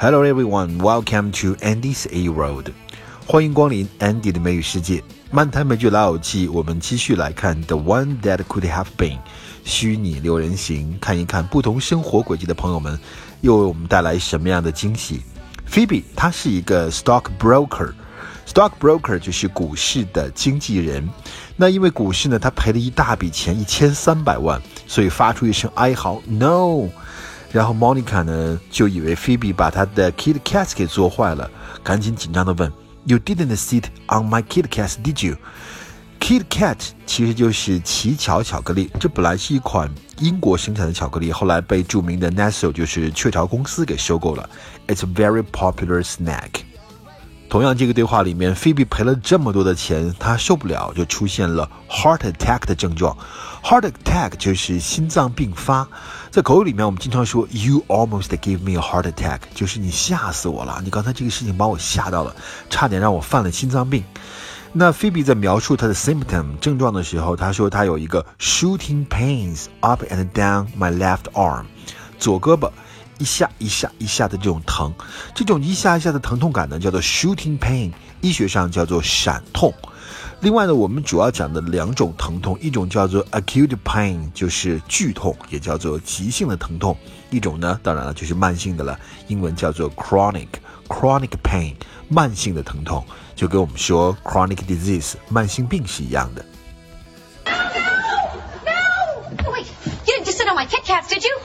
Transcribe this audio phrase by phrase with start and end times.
[0.00, 2.70] Hello everyone, welcome to Andy's A World.
[3.26, 5.02] 欢迎光临 Andy 的美语世界。
[5.32, 9.18] 漫谈美剧老友记，我们继续来看 The One That Could Have Been，
[9.64, 12.96] 虚拟六人行，看一看不同生活轨迹的朋友们
[13.40, 15.22] 又为我们带来什么样的惊喜。
[15.68, 17.92] Phoebe 她是一个 stock broker。
[18.46, 21.08] Stock broker 就是股市的经纪人，
[21.56, 26.88] 那因为股市呢，他赔了一大笔钱，一千三百万，所以发出一声哀嚎，No。
[27.50, 31.50] 然后 Monica 呢就以为 Phoebe 把她的 Kit Kat 给做坏了，
[31.82, 32.72] 赶紧紧张地问
[33.04, 35.36] ：“You didn't sit on my Kit Kat, did you?”
[36.20, 44.50] Kit Kat 其实就是奇巧巧克力，这本来是一款英国生产的巧克力，后来被著名的 Nestle 就是雀巢公司给收购了。
[44.88, 46.67] It's a very popular snack.
[47.48, 53.16] 同样，这个对话里面，菲比赔了这么多的钱，她受不了，就出现了 heart attack 的症状。
[53.62, 55.88] heart attack 就是心脏病发。
[56.30, 60.78] 在口语里面，我们经常说 "You almost gave me a heart attack"，就是你吓死我了。
[60.84, 62.36] 你刚才这个事情把我吓到了，
[62.68, 64.04] 差点让我犯了心脏病。
[64.74, 71.64] 那菲比在描述她的 symptom 症状的时候，她说她有一个 shooting pains up and down my left arm，
[72.18, 72.70] 左胳膊。
[73.18, 74.92] 一下一下一下的这种疼，
[75.34, 79.72] 这种一下一下的疼痛感呢，叫做 shooting pain，医学上叫做闪痛。
[80.40, 86.94] 另外呢，我们主要讲的两种疼痛，一种叫做 acute pain，就是剧痛，也叫做急性的疼痛；
[87.28, 90.46] 一种呢，当然了，就是慢性的了，英文叫做 chronic
[90.86, 91.74] chronic pain，
[92.08, 96.44] 慢性的疼痛，就跟我们说 chronic disease 慢性病是一样的。
[100.70, 101.38] Didn't just sit on my Kit Kats, did you?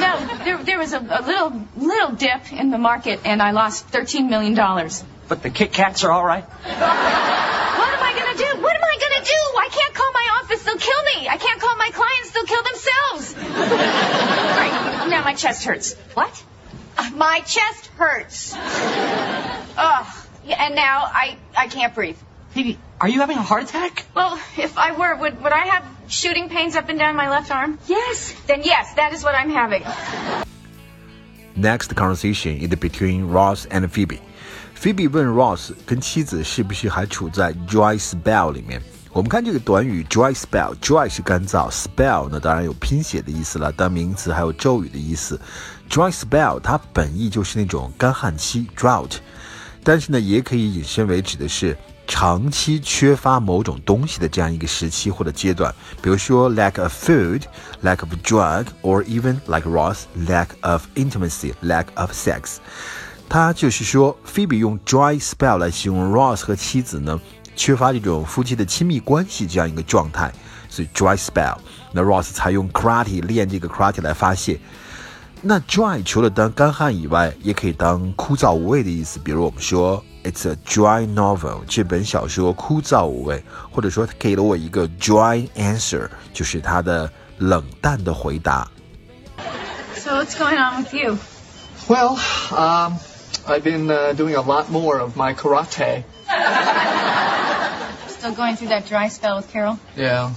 [0.00, 3.86] No, there, there was a, a little little dip in the market, and I lost
[3.86, 5.04] thirteen million dollars.
[5.28, 6.44] But the Kit Kats are all right.
[6.44, 8.62] What am I gonna do?
[8.62, 9.40] What am I gonna do?
[9.58, 11.28] I can't call my office; they'll kill me.
[11.28, 13.34] I can't call my clients; they'll kill themselves.
[14.56, 15.94] Right now, my chest hurts.
[16.14, 16.42] What?
[16.98, 18.54] Uh, my chest hurts.
[18.56, 20.06] Ugh.
[20.48, 22.16] And now I I can't breathe.
[22.50, 24.04] Phoebe, are you having a heart attack?
[24.14, 27.51] Well, if I were, would would I have shooting pains up and down my left
[27.51, 27.77] arm?
[27.87, 28.33] Yes.
[28.47, 29.83] Then yes, that is what I'm having.
[31.55, 34.19] Next conversation is between Ross and Phoebe.
[34.73, 38.81] Phoebe 问 Ross 跟妻子是不是还处在 dry spell 里面。
[39.13, 45.39] 我们看这个短语 dry spell，dry 是干燥，spell 呢当然有拼写的意思了，当名词还有咒语的意思。
[45.89, 49.19] dry spell 它本意就是那种干旱期 drought，
[49.81, 51.77] 但是呢也可以引申为指的是
[52.10, 55.72] 长期缺乏某种东西的这样一个时期或者阶段，
[56.02, 57.42] 比如说 lack of food,
[57.84, 62.56] lack of drug, or even like Ross, lack of intimacy, lack of sex。
[63.28, 67.18] 他就是说，Phoebe 用 dry spell 来形容 Ross 和妻子呢，
[67.54, 70.32] 缺乏这种夫妻的亲密关系这样一个状态，
[70.68, 71.56] 所以 dry spell。
[71.92, 74.58] 那 Ross 才用 karate 练这个 karate 来发泄。
[75.42, 79.20] 那 dry 除了当干旱以外，也可以当枯燥无味的意思。
[79.20, 88.67] 比如我们说 It's a dry novel，这本小说枯燥无味，或者说他给了我一个 dry answer，就是他的冷淡的回答。
[89.95, 91.17] So what's going on with you?
[91.87, 92.17] Well,
[92.51, 92.97] um,
[93.47, 96.03] I've been uh, doing a lot more of my karate.
[98.07, 99.77] Still going through that dry spell with Carol?
[99.95, 100.31] Yeah.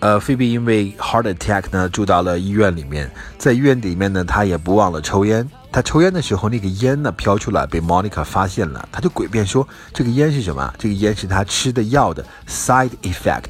[0.00, 5.50] 呃，菲比因为 heart attack 呢住到了医院里面，在医院里面呢，他也不忘了抽烟。
[5.73, 10.71] 他抽烟的时候，那个烟呢飘出来，被 Monica 发现了，他就诡辩说这个烟是什么？
[10.77, 13.49] 这个烟是他吃的药的 side effect。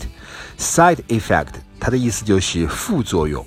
[0.57, 3.45] side effect 它的意思就是副作用。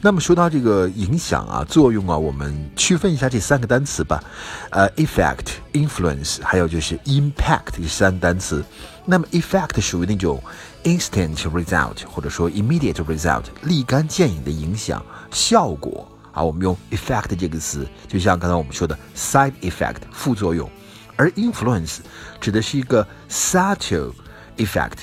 [0.00, 4.22] 那么说到这个影响啊、作用啊，我们区分一下这三个单词吧。
[4.70, 8.64] 呃，effect、influence，还有就是 impact 这三个单词。
[9.04, 10.40] 那么 effect 属于那种
[10.84, 16.44] instant result，或者说 immediate result，立竿见影的影响效果好。
[16.44, 20.68] 我们用 effect 这个词，就像刚才我们说的 side effect 副作用，
[21.14, 21.98] 而 influence
[22.40, 24.12] 指的是一个 subtle
[24.56, 24.98] effect。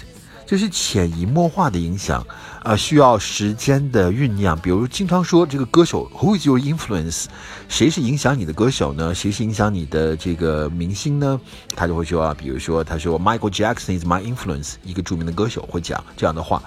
[0.46, 2.26] 就是潜移默化的影响，
[2.64, 4.58] 呃，需要时间的酝酿。
[4.60, 7.26] 比如经常说这个歌手 Who is your influence？
[7.68, 9.16] 谁是影响你的歌手呢？
[9.16, 11.40] 谁是影响你的这个明星呢？
[11.76, 16.62] 他就会说啊，比如说他说 Michael Jackson is my influence，一个著名的歌手会讲这样的话。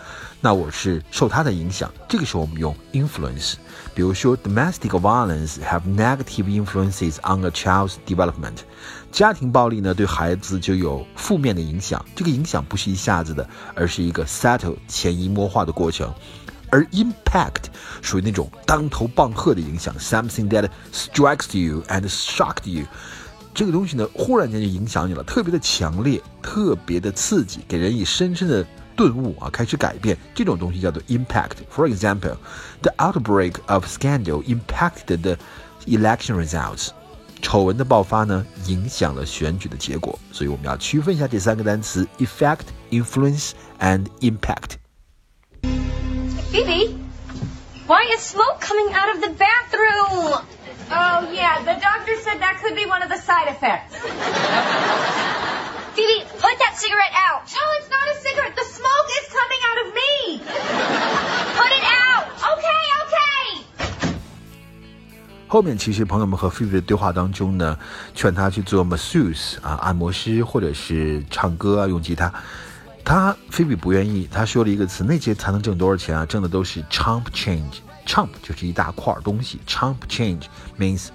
[0.45, 1.89] 那我是受他的影响。
[2.09, 3.55] 这个时候我们用 influence。
[3.95, 8.57] 比如说 domestic violence have negative influences on a child's development。
[9.13, 16.15] 家庭暴力呢对孩子就有负面的影响，这个影响不是一下子的，而是一个 subtle 潜移默化的过过程。
[16.71, 17.65] 而 impact
[18.01, 22.87] 属于那种当头棒喝的影响，something that strikes you and shocked you。
[23.53, 28.65] 这个东西呢，忽然间就影响你了，特别的强烈，特别的刺激，给人以深深的
[28.97, 30.17] 顿悟啊，开始改变。
[30.35, 31.57] 这种东西叫做 impact。
[31.75, 32.37] For example,
[32.81, 35.37] the outbreak of scandal impacted the
[35.87, 36.89] election results。
[37.43, 44.82] 丑闻的爆发呢，影响了选举的结果，所以我们要区分一下这三个单词：effect、influence and impact。
[47.92, 50.44] why is smoke coming out of the bathroom?
[50.90, 53.96] Oh, yeah, the doctor said that could be one of the side effects.
[55.96, 57.44] Phoebe, put that cigarette out.
[57.52, 58.56] No, it's not a cigarette.
[58.56, 60.40] The smoke is coming out of me.
[61.58, 62.26] Put it out.
[62.38, 63.64] Okay, okay.
[65.48, 67.78] 后面其实朋友们和菲菲的对话当中呢，
[68.14, 72.32] 劝他去做 masseuse 啊，按摩师或者是唱歌啊，用吉他。
[73.13, 76.25] 他菲比不愿意，他说了一个词，那些才能挣多少钱啊？
[76.25, 77.81] 挣的都是 chump change。
[78.07, 80.45] chump 就是一大块东西，chump change
[80.79, 81.09] means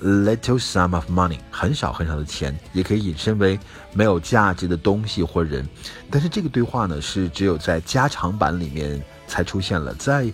[0.00, 3.58] little sum of money，很少很少的钱，也可以引申为
[3.92, 5.68] 没有价值的东西或人。
[6.08, 10.32] 但是这个对话呢，是只有在加长版里面才出现了，在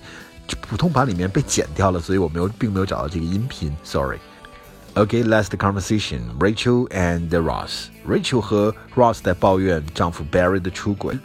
[0.61, 4.19] 普通版里面被剪掉了，所以我没有并没有找到这个音频，sorry。
[4.99, 6.37] Okay, last conversation.
[6.41, 7.87] Rachel and Ross.
[8.05, 11.17] Rachel 和 Ross 在抱怨丈夫 Barry 的出轨。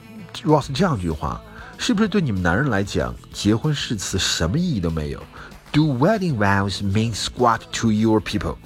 [0.43, 1.41] Ross 这样一句话，
[1.79, 5.23] 是不是对你们男人来讲，结婚誓词什么意义都没有
[5.71, 8.57] ？Do wedding vows mean squat to your people？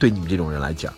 [0.00, 0.92] 对你们这种人来讲，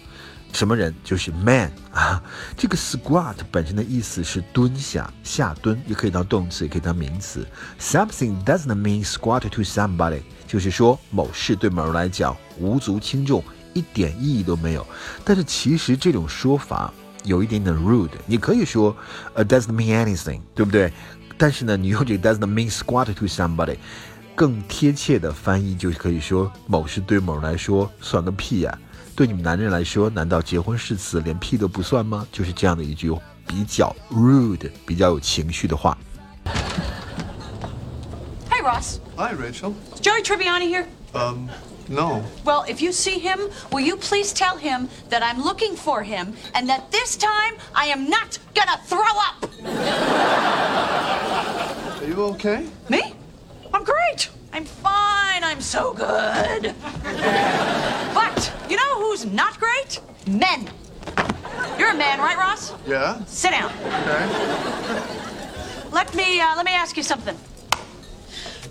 [0.55, 2.23] 什么人就是 man 啊。
[2.56, 7.47] 这个 squat 本身的意思是蹲下、下蹲，也可以当动词，也可以当名词。
[7.79, 13.44] Something doesn't mean squat to somebody，就是说某事对某人来讲无足轻重，
[13.79, 14.87] 一点意义都没有。
[15.25, 16.93] 但是其实这种说法
[17.25, 18.97] 有一点点 rude，你可以说
[19.37, 20.93] it doesn't mean anything，对不对？
[21.37, 23.77] 但是呢，你用这个 doesn't mean squat to somebody，
[24.35, 28.79] 更贴切的翻译就可以说某事对某人来说算个屁呀、
[29.15, 32.27] 对你们男人来说，难道结婚誓词连屁都不算吗？
[32.33, 33.13] 就是这样的一句
[33.47, 35.97] 比较 rude、比较有情绪的话。
[38.51, 38.99] Hey, Ross.
[39.17, 39.73] Hi, Rachel.
[39.95, 40.87] Is Joey Tribbiani here?
[41.15, 41.49] Um,
[41.88, 42.25] no.
[42.44, 43.40] Well, if you see him,
[43.73, 47.87] will you please tell him that I'm looking for him and that this time I
[47.87, 49.46] am not gonna throw up?
[52.00, 52.67] Are you okay?
[52.88, 53.14] Me?
[53.73, 54.31] I'm great.
[54.52, 55.44] I'm fine.
[55.44, 56.75] I'm so good.
[58.14, 60.00] but you know who's not great?
[60.26, 60.69] Men.
[61.79, 62.75] You're a man, right, Ross?
[62.87, 63.25] Yeah.
[63.25, 63.70] Sit down.
[63.70, 64.26] Okay.
[65.91, 67.37] Let me uh, let me ask you something.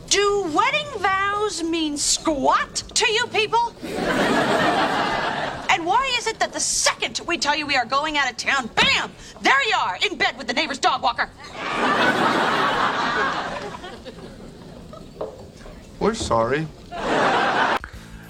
[0.09, 3.73] Do wedding vows mean squat to you people?
[5.71, 8.37] and why is it that the second we tell you we are going out of
[8.37, 9.11] town, bam,
[9.41, 11.29] there you are in bed with the neighbor's dog walker?
[15.99, 16.67] We're sorry.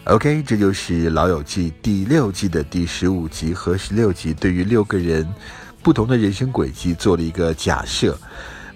[0.05, 5.27] OK，这就是《老友记》第六季的第十五集和十六集，对于六个人
[5.83, 8.19] 不同的人生轨迹做了一个假设。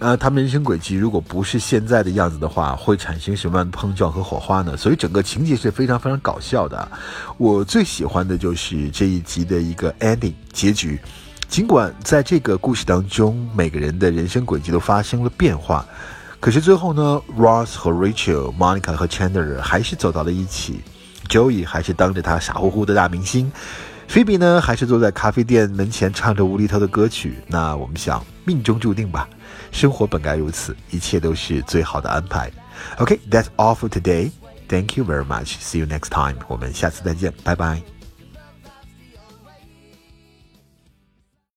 [0.02, 4.76] 呃，他们人生轨迹如果不是现在的样子的话，会产生什么样的碰撞和火花呢？
[4.76, 6.92] 所以整个情节是非常非常搞笑的。
[7.38, 11.00] 我最喜欢的就是这一集的一个 ending 结局。
[11.48, 15.86] 尽管在这个故事当中，每个人的人生轨迹都发生了变化，
[16.40, 20.82] 可是最后呢，Ross 和 Rachel、Monica 和 Chandler 还是走到了一起。
[21.30, 23.52] Joey 还是当着他傻乎乎的大明星，
[24.12, 27.36] 菲比呢还是坐在咖啡店门前唱着无厘头的歌曲。
[27.48, 29.26] 那我们想，命中注定吧，
[29.72, 32.52] 生活本该如此，一切都是最好的安排。
[32.98, 34.30] OK，that's、all for today.
[34.68, 35.56] Thank you very much.
[35.62, 36.36] See you next time.
[36.50, 37.82] 我们下次再见，拜拜。